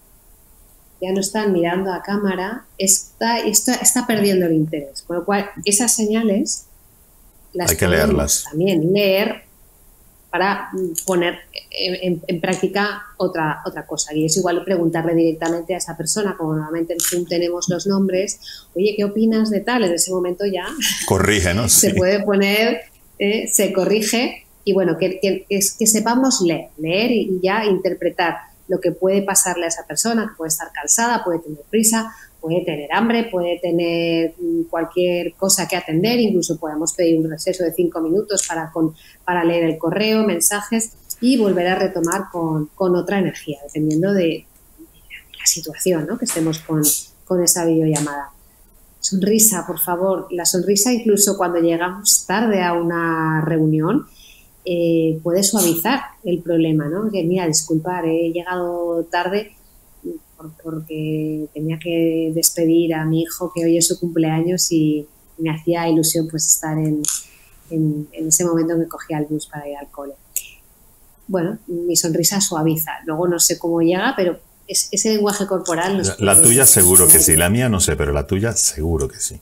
[1.01, 5.01] ya no están mirando a cámara, está, está, está perdiendo el interés.
[5.03, 6.65] Con lo cual, esas señales
[7.53, 8.43] las Hay que leerlas.
[8.49, 9.43] también leer
[10.29, 10.69] para
[11.07, 11.39] poner
[11.71, 14.13] en, en- en práctica otra, otra cosa.
[14.13, 18.39] Y es igual preguntarle directamente a esa persona, como normalmente en Zoom tenemos los nombres,
[18.75, 19.83] oye, ¿qué opinas de tal?
[19.85, 20.67] En ese momento ya
[21.07, 21.67] Corrige, ¿no?
[21.69, 21.95] se Sí.
[21.97, 22.81] puede poner,
[23.17, 28.35] eh, se corrige y bueno, que, que- es, que sepamos leer, leer y ya interpretar
[28.69, 32.63] lo que puede pasarle a esa persona, que puede estar cansada, puede tener prisa, puede
[32.63, 37.73] tener hambre, puede tener mm, cualquier cosa que atender, incluso podemos pedir un receso de
[37.73, 42.95] cinco minutos para, con, para leer el correo, mensajes y volver a retomar con, con
[42.95, 44.45] otra energía, dependiendo de,
[45.39, 46.17] la situación ¿no?
[46.17, 46.83] que estemos con,
[47.25, 48.31] con esa videollamada.
[48.99, 50.27] Sonrisa, por favor.
[50.31, 54.05] La sonrisa, incluso cuando llegamos tarde a una reunión,
[54.65, 57.09] eh, puede suavizar el problema, ¿no?
[57.11, 59.53] Que mira, disculpar, he llegado tarde
[60.37, 65.05] por- porque tenía que despedir a mi hijo que hoy es su cumpleaños y
[65.37, 67.01] me hacía ilusión pues estar en,
[67.69, 70.13] en- en ese momento en que cogía el bus para ir al cole.
[71.27, 72.91] Bueno, mi sonrisa suaviza.
[73.05, 75.97] Luego no sé cómo llega, pero es- ese lenguaje corporal...
[75.97, 79.19] nos La, tuya seguro que sí, la mía no sé, pero la tuya seguro que
[79.19, 79.39] sí.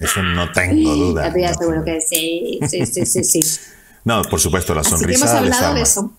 [0.00, 1.26] Eso no tengo duda.
[1.28, 3.40] La tuya no seguro tengo- que sí, sí, sí, sí, sí.
[4.04, 5.74] No, por supuesto, la Así que sonrisa hemos hablado desarma.
[5.76, 6.12] de eso.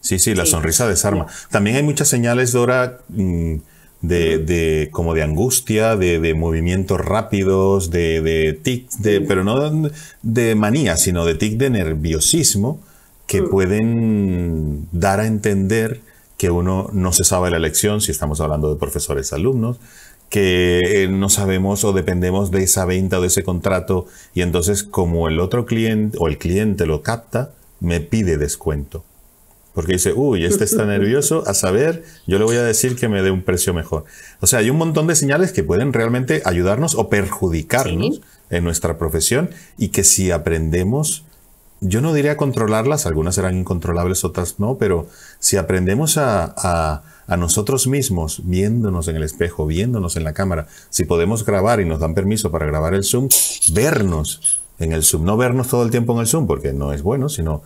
[0.00, 0.50] Sí, sí, la Sí.
[0.52, 1.26] sonrisa desarma.
[1.50, 3.54] También hay muchas señales, Dora, mm,
[4.00, 9.88] de, de- como de angustia, de, de movimientos rápidos, de, de tics, de, pero no
[10.22, 12.80] de manía, sino de tic de nerviosismo
[13.28, 16.00] que pueden dar a entender
[16.36, 19.76] que uno no se sabe la lección, si estamos hablando de profesores alumnos,
[20.32, 24.82] que eh, no sabemos o dependemos de esa venta o de ese contrato y entonces
[24.82, 29.04] como el otro cliente o el cliente lo capta, me pide descuento.
[29.74, 33.20] Porque dice, uy, este está nervioso, a saber, yo le voy a decir que me
[33.22, 34.06] dé un precio mejor.
[34.40, 38.22] O sea, hay un montón de señales que pueden realmente ayudarnos o perjudicarnos Sí.
[38.48, 41.24] en nuestra profesión y que si aprendemos,
[41.82, 45.08] yo no diría controlarlas, algunas serán incontrolables, otras no, pero
[45.40, 50.66] si aprendemos a, a- a nosotros mismos, viéndonos en el espejo, viéndonos en la cámara,
[50.90, 53.28] si podemos grabar y nos dan permiso para grabar el Zoom,
[53.72, 57.02] vernos en el Zoom, no vernos todo el tiempo en el Zoom, porque no es
[57.02, 57.62] bueno, sino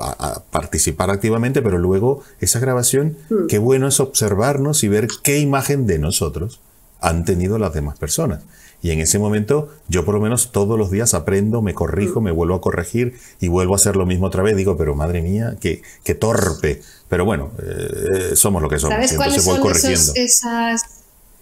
[0.00, 3.18] a, a participar activamente, pero luego esa grabación,
[3.50, 6.60] qué bueno es observarnos y ver qué imagen de nosotros
[6.98, 8.40] han tenido las demás personas.
[8.82, 12.32] Y en ese momento yo por lo menos todos los días aprendo, me corrijo, me
[12.32, 14.56] vuelvo a corregir y vuelvo a hacer lo mismo otra vez.
[14.56, 16.82] Digo, pero madre mía, qué, qué torpe.
[17.08, 18.94] Pero bueno, eh, somos lo que somos.
[18.94, 19.98] ¿Sabes cuáles son corrigiendo.
[19.98, 20.82] esos, esas,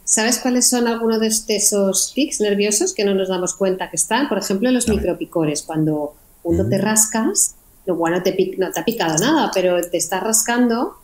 [0.04, 3.96] ¿Sabes cuáles son algunos de de esos tics nerviosos que no nos damos cuenta que
[3.96, 4.28] están?
[4.28, 5.62] Por ejemplo, los micropicores.
[5.62, 6.82] Cuando uno te Mm.
[6.82, 7.54] rascas,
[7.86, 10.96] lo bueno no te, no te ha picado nada, pero te estás rascando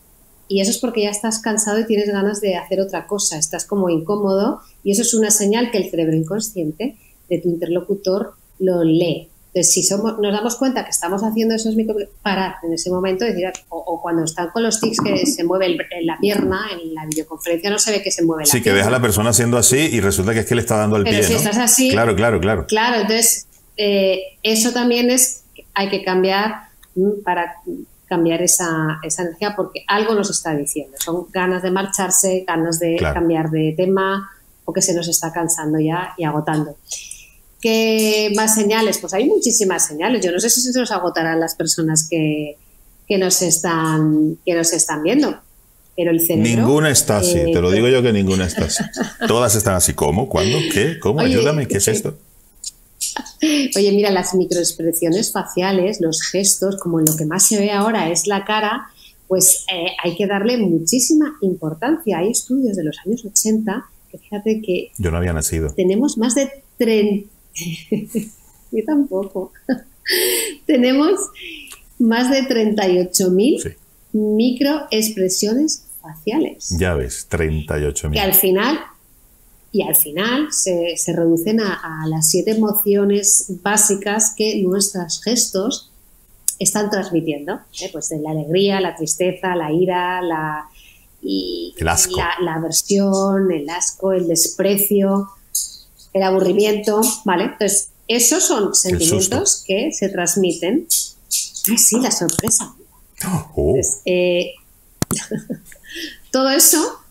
[0.49, 3.37] y eso es porque ya estás cansado y tienes ganas de hacer otra cosa.
[3.39, 6.97] Estás como incómodo y eso es una señal que el cerebro inconsciente
[7.29, 9.29] de tu interlocutor lo lee.
[9.49, 13.25] Entonces, si somos, nos damos cuenta que estamos haciendo esos micro, parar en ese momento
[13.25, 16.67] decir, o, o cuando están con los tics que se mueve el- en la pierna,
[16.73, 18.77] en la videoconferencia no se ve que se mueve la Sí, que pierna.
[18.81, 21.05] deja a la persona haciendo así y resulta que es que le está dando al
[21.05, 21.39] Pero pie, si ¿no?
[21.39, 22.67] estás así- Claro, claro, claro.
[22.67, 23.47] Claro, entonces
[23.79, 27.55] eh, eso también es, hay que cambiar mm, para
[28.07, 30.97] cambiar esa, esa, energía porque algo nos está diciendo.
[30.99, 34.31] Son ganas de marcharse, ganas de cambiar de tema
[34.65, 36.77] o que se nos está cansando ya y agotando.
[37.61, 38.99] ¿Qué más señales?
[38.99, 40.25] Pues hay muchísimas señales.
[40.25, 42.57] Yo no sé si se nos agotarán las personas que,
[43.09, 45.41] que nos, están, que nos están viendo.
[45.97, 48.85] Pero el cerebro, ninguna está así, te lo digo yo que ninguna está así.
[49.27, 49.95] Todas están así.
[49.95, 50.29] ¿Cómo?
[50.29, 50.59] ¿Cuándo?
[50.73, 50.99] ¿Qué?
[51.01, 51.21] ¿Cómo?
[51.21, 52.19] Ayúdame, ¿qué es esto?
[53.77, 58.27] Oye, mira, las microexpresiones faciales, los gestos, como lo que más se ve ahora es
[58.27, 58.89] la cara,
[59.29, 62.19] pues eh, hay que darle muchísima importancia.
[62.19, 64.93] Hay estudios de los años 80 que fíjate que...
[64.99, 65.73] Yo no había nacido.
[65.75, 67.29] Tenemos más de 30...
[68.73, 69.53] Yo tampoco.
[70.67, 71.21] tenemos
[71.99, 73.69] más de 38.000 sí.
[74.13, 76.77] microexpresiones faciales.
[76.79, 78.13] Ya ves, 38.000.
[78.13, 78.79] Que al final
[79.77, 85.91] y al final se, reducen a, las siete emociones básicas que nuestros gestos
[86.59, 87.91] están transmitiendo, ¿eh?
[87.93, 90.71] pues de la alegría, la tristeza, la ira, la,
[91.21, 95.29] y, la, aversión, el asco, el desprecio,
[96.15, 97.45] el aburrimiento, ¿vale?
[97.45, 100.89] Entonces, esos son sentimientos que se transmiten.
[101.69, 102.75] Ay, sí, la sorpresa.
[103.55, 103.75] Oh.
[104.05, 104.53] Eh,
[106.31, 107.06] todo eso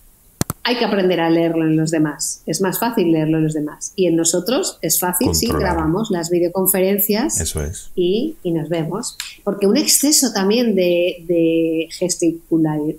[0.67, 2.41] hay que aprender a leerlo en los demás.
[2.47, 3.93] Es más fácil leerlo en los demás.
[3.95, 7.91] Y en nosotros es fácil si grabamos las videoconferencias Eso es.
[7.95, 9.15] y, nos vemos.
[9.43, 12.97] Porque un exceso también de, gesticulación,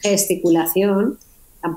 [0.00, 1.18] gesticulación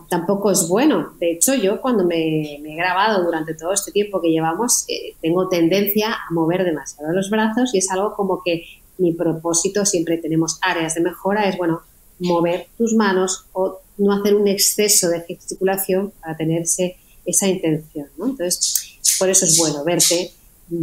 [0.10, 1.14] tampoco es bueno.
[1.20, 5.50] De hecho, yo cuando me, he grabado durante todo este tiempo que llevamos, eh, tengo
[5.50, 8.64] tendencia a mover demasiado los brazos y es algo como que
[8.98, 11.82] mi propósito, siempre tenemos áreas de mejora, es bueno,
[12.20, 18.08] mover tus manos o no hacer un exceso de gesticulación para tenerse esa intención.
[18.20, 20.32] Entonces, por eso es bueno verte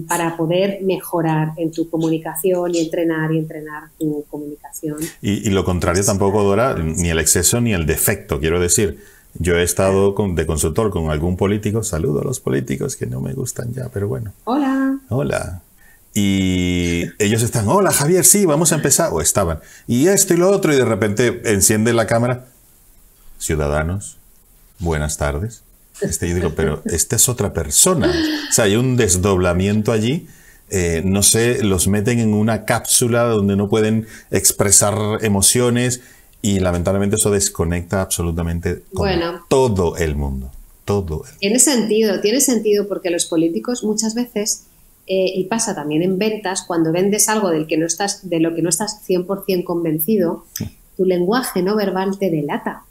[0.09, 4.97] para poder mejorar en tu comunicación y entrenar y entrenar tu comunicación.
[5.21, 8.99] Y, lo contrario tampoco, Dora, ni el exceso ni el defecto, quiero decir.
[9.37, 13.21] Yo he estado con, de consultor con algún político, saludo a los políticos que no
[13.21, 14.33] me gustan ya, pero bueno.
[14.45, 15.01] Hola.
[15.09, 15.64] Hola.
[16.15, 19.11] Y ellos están, hola Javier, sí, vamos a empezar.
[19.13, 19.59] O estaban.
[19.89, 20.73] Y esto y lo otro.
[20.73, 22.47] Y de repente enciende la cámara.
[23.39, 24.17] Ciudadanos,
[24.79, 25.65] buenas tardes.
[26.01, 28.09] Este, yo digo, pero esta es otra persona.
[28.09, 30.29] O sea, hay un desdoblamiento allí.
[30.71, 36.01] Eh, no sé, los meten en una cápsula donde no pueden expresar emociones
[36.43, 39.09] y lamentablemente eso desconecta absolutamente con
[39.49, 40.51] todo el mundo.
[40.85, 41.25] Todo.
[41.39, 44.65] Tiene sentido, tiene sentido porque los políticos muchas veces
[45.07, 48.55] eh, y pasa también en ventas, cuando vendes algo del que no estás, de lo
[48.55, 50.45] que no estás 100% convencido,
[50.97, 52.85] tu lenguaje no verbal te delata.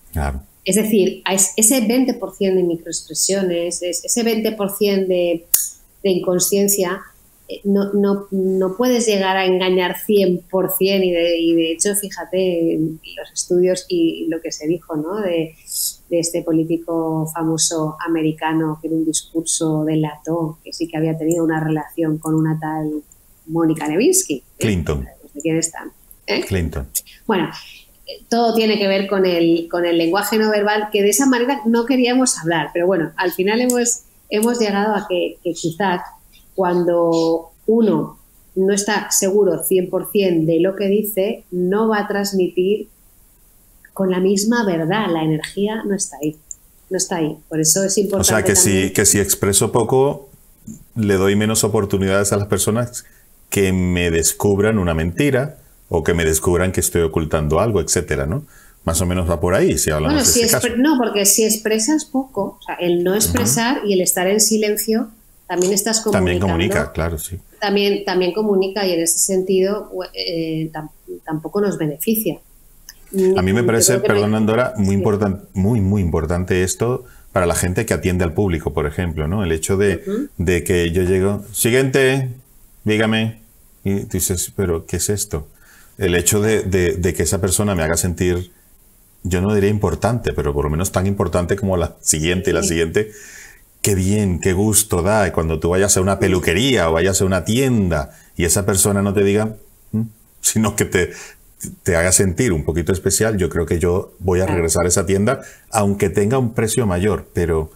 [0.66, 5.46] Es decir, ese 20% de microexpresiones, ese 20% de,
[6.04, 7.02] de inconsciencia,
[7.50, 12.76] eh, no, no, no, puedes llegar a engañar 100% y de, y de hecho, fíjate
[12.76, 15.20] en los estudios y lo que se dijo ¿no?
[15.20, 15.56] de,
[16.14, 21.44] de este político famoso americano que en un discurso delató que sí que había tenido
[21.44, 23.02] una relación con una tal
[23.48, 24.44] Mónica Lewinsky.
[24.60, 25.08] Clinton.
[25.34, 25.92] ¿De quién están?
[26.28, 26.42] ¿Eh?
[26.42, 26.88] Clinton.
[27.26, 27.50] Bueno,
[28.30, 31.62] todo tiene que ver con el, con el lenguaje no verbal, que de esa manera
[31.66, 36.02] no queríamos hablar, pero bueno, al final hemos, hemos llegado a que, que quizás
[36.54, 38.20] cuando uno
[38.54, 42.90] no está seguro 100% de lo que dice, no va a transmitir
[43.94, 45.08] con la misma verdad.
[45.12, 46.38] La energía no está ahí.
[46.90, 47.38] No está ahí.
[47.50, 48.34] Por eso es importante.
[48.34, 50.30] O sea, que, si, que si expreso poco,
[50.96, 53.06] le doy menos oportunidades a las personas
[53.50, 55.58] que me descubran una mentira
[55.90, 58.46] o que me descubran que estoy ocultando algo, etcétera, ¿no?
[58.84, 62.04] Más o menos va por ahí, si hablamos bueno, de si No, porque si expresas
[62.04, 65.10] poco, o sea, el no expresar y el estar en silecio
[65.48, 66.18] también estás comunicando.
[66.18, 67.40] También comunica, claro, sí.
[67.62, 70.72] También, también comunica y en ese sentido eh,
[71.24, 72.40] tampoco nos beneficia.
[73.38, 77.86] A mí me parece, perdón Andora, muy, importante, muy, muy importante esto para la gente
[77.86, 79.44] que atiende al público, por ejemplo, ¿no?
[79.44, 80.04] El hecho de,
[80.38, 82.30] de que yo llego, siguiente,
[82.84, 83.42] dígame,
[83.84, 85.48] y tú dices, pero ¿qué es esto?
[85.98, 88.52] El hecho de, de, que esa persona me haga sentir,
[89.24, 92.64] yo no diría importante, pero por lo menos tan importante como la siguiente y la
[92.64, 93.12] siguiente,
[93.82, 97.46] qué bien, qué gusto da cuando tú vayas a una peluquería o vayas a una
[97.46, 99.56] tienda y esa persona no te diga,
[99.92, 100.02] mm",
[100.42, 101.12] sino que te,
[101.84, 105.06] te haga sentir un poquito especial, yo creo que yo voy a regresar a esa
[105.06, 107.72] tienda, aunque tenga un precio mayor, pero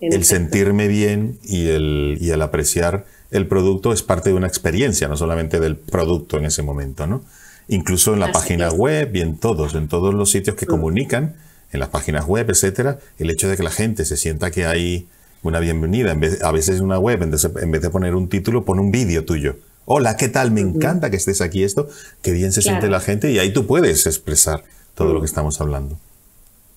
[0.00, 5.08] el sentirme bien y el, y el apreciar el producto es parte de una experiencia,
[5.08, 7.22] no solamente del producto en ese momento, ¿no?
[7.68, 11.36] Incluso en la página web y en todos, en todos los sitios que comunican,
[11.72, 15.06] en las páginas web, etcétera, el hecho de que la gente se sienta que hay
[15.42, 16.10] una bienvenida.
[16.10, 18.64] En vez, a veces una web, en vez, de, en vez de poner un título,
[18.64, 19.56] pone un vídeo tuyo.
[19.92, 20.52] Hola, ¿qué tal?
[20.52, 21.88] Me encanta que estés aquí esto.
[22.22, 24.62] Qué bien se siente la gente y ahí tú puedes expresar
[24.94, 25.96] todo lo que estamos hablando.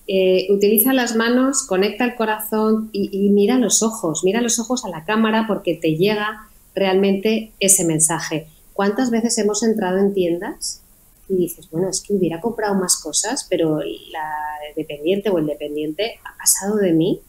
[0.08, 4.84] Eh, utiliza las manos, conecta el corazón y, y mira los ojos, mira los ojos
[4.84, 8.48] a la cámara porque te llega realmente ese mensaje.
[8.72, 10.80] ¿Cuántas veces hemos entrado en tiendas
[11.28, 14.28] y dices, bueno, es que hubiera comprado más cosas, pero la
[14.76, 17.20] dependiente o el dependiente ha pasado de mí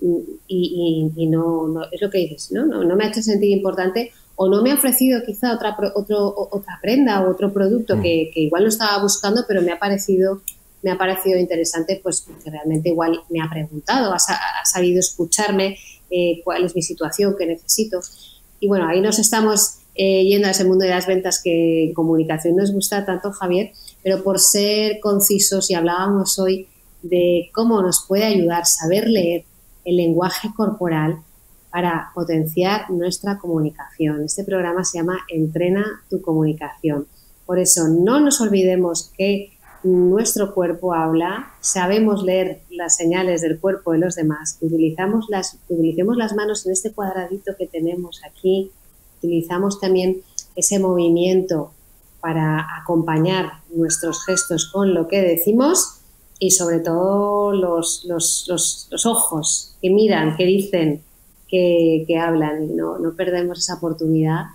[0.00, 0.06] y,
[0.46, 2.64] y- y no, no- es lo que dices, ¿no?
[2.64, 6.34] No, no me ha hecho sentir importante o no me ha ofrecido quizá otra, otro,
[6.52, 8.02] otra prenda o otro producto Mm.
[8.02, 10.42] que, que igual no estaba buscando, pero me ha parecido
[10.82, 15.76] me ha parecido interesante, pues porque realmente igual me ha preguntado, ha, ha sabido escucharme,
[16.10, 18.00] eh, cuál es mi situación, qué necesito.
[18.60, 21.94] Y bueno, ahí nos estamos eh, yendo a ese mundo de las ventas que en
[21.94, 23.72] comunicación nos gusta tanto, Javier,
[24.04, 26.68] pero por ser concisos y hablábamos hoy
[27.02, 29.44] de cómo nos puede ayudar saber leer
[29.84, 31.18] el lenguaje corporal
[31.76, 34.24] para potenciar nuestra comunicación.
[34.24, 37.06] Este programa se llama Entrena tu comunicación.
[37.44, 39.50] Por eso no nos olvidemos que
[39.82, 46.16] nuestro cuerpo habla, sabemos leer las señales del cuerpo de los demás, utilizamos las, utilicemos
[46.16, 48.70] las manos en este cuadradito que tenemos aquí,
[49.18, 50.22] utilizamos también
[50.54, 51.72] ese movimiento
[52.22, 56.00] para acompañar nuestros gestos con lo que decimos
[56.38, 61.02] y sobre todo los, los, los, los ojos que miran, que dicen,
[61.48, 64.46] que, hablan y no, no perdemos esa oportunidad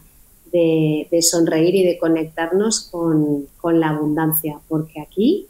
[0.51, 5.47] de, sonreír y de conectarnos con, con la abundancia, porque aquí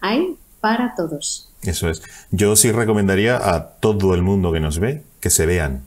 [0.00, 1.50] hay para todos.
[1.62, 2.02] Eso es.
[2.30, 5.84] Yo sí recomendaría a todo el mundo que nos ve que se vean.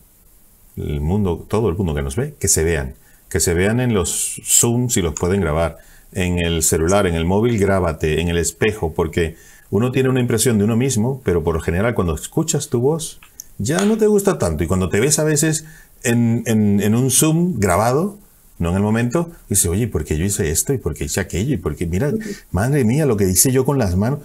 [0.77, 2.95] El mundo, todo el mundo que nos ve, que se vean.
[3.29, 5.77] Que se vean en los Zoom si los pueden grabar.
[6.13, 9.35] En el celular, en el móvil, grábate, en el espejo, porque
[9.69, 13.19] uno tiene una impresión de uno mismo, pero por lo general cuando escuchas tu voz
[13.57, 14.63] ya no te gusta tanto.
[14.63, 15.65] Y cuando te ves a veces
[16.03, 18.17] en, en- en un Zoom grabado,
[18.57, 20.73] no en el momento, dices, oye, ¿por qué yo hice esto?
[20.73, 21.53] ¿Y por qué hice aquello?
[21.53, 21.85] ¿Y por qué?
[21.87, 22.11] Mira,
[22.51, 24.19] madre mía, lo que hice yo con las manos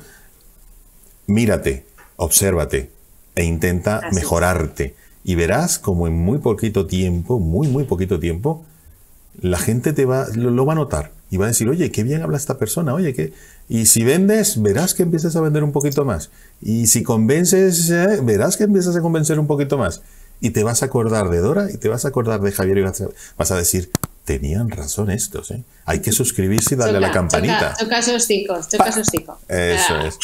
[1.26, 1.84] mírate,
[2.16, 2.90] obsérvate
[3.34, 4.94] e intenta Así mejorarte.
[5.22, 8.64] Y verás como en muy poquito tiempo, muy, muy poquito tiempo,
[9.40, 12.02] la gente te va, lo, lo va a notar y va a decir, oye, qué
[12.02, 13.32] bien habla esta persona, oye, que
[13.68, 16.30] Y si vendes, verás que empiezas a vender un poquito más.
[16.60, 20.02] Y si convences, eh, verás que empiezas a convencer un poquito más.
[20.40, 22.82] Y te vas a acordar de Dora y te vas a acordar de Javier y
[22.82, 23.06] vas a,
[23.36, 23.90] vas a decir,
[24.24, 25.62] tenían razón estos, ¿eh?
[25.84, 27.74] Hay que suscribirse y darle a la campanita.
[27.78, 29.36] Choca, choca esos ticos, choca esos ticos.
[29.48, 30.06] Eso Ah.
[30.08, 30.18] es.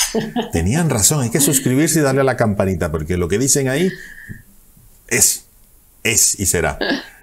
[0.52, 3.90] Tenían razón, hay que suscribirse y darle a la campanita, porque lo que dicen ahí
[5.09, 5.44] es,
[6.02, 6.78] es y será.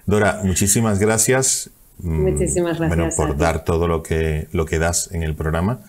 [0.06, 1.70] Dora, muchísimas gracias.
[1.98, 5.80] Mm, Muchísimas gracias Bueno, por dar todo lo que, lo que das en el programa.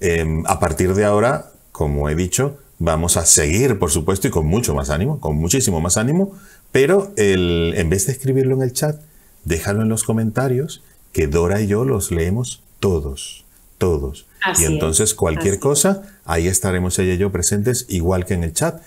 [0.00, 4.46] Eh, a partir de ahora, como he dicho, vamos a seguir, por supuesto, y con
[4.46, 6.32] mucho más ánimo, con muchísimo más ánimo,
[6.72, 9.00] pero el, en vez de escribirlo en el chat,
[9.44, 10.82] déjalo en los comentarios,
[11.12, 13.44] que Dora y yo los leemos todos,
[13.78, 14.26] todos.
[14.42, 18.42] Así y es, entonces cualquier cosa, ahí estaremos ella y yo presentes, igual que en
[18.42, 18.82] el chat,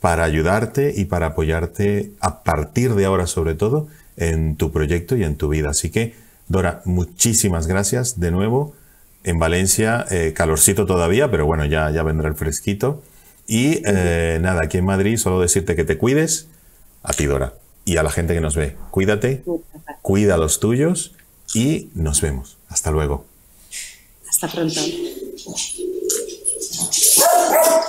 [0.00, 5.24] para ayudarte y para apoyarte a partir de ahora, sobre todo, en tu proyecto y
[5.24, 5.70] en tu vida.
[5.70, 6.14] Así que,
[6.48, 8.74] Dora, muchísimas gracias de nuevo.
[9.24, 13.02] En Valencia, eh, calorcito todavía, pero bueno, ya, ya vendrá el fresquito.
[13.46, 16.48] Y eh, nada, aquí en Madrid, solo decirte que te cuides,
[17.02, 18.76] a ti, Dora, y a la gente que nos ve.
[18.90, 19.42] Cuídate,
[20.02, 21.14] cuida a los tuyos
[21.54, 22.58] y nos vemos.
[22.68, 23.24] Hasta luego.
[24.28, 24.80] Hasta pronto.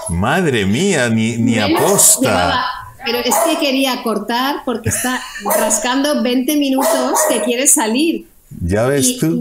[0.10, 2.22] Madre mía, ni, ni aposta.
[2.22, 2.66] llevaba-
[3.05, 5.20] pero es que quería cortar porque está
[5.57, 8.28] rascando 20 minutos que quiere salir.
[8.62, 9.39] Ya ves Y- tú.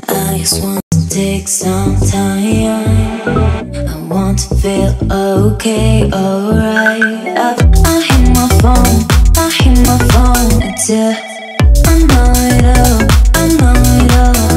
[11.86, 12.98] I know it all,
[13.58, 13.72] know
[14.04, 14.47] it all.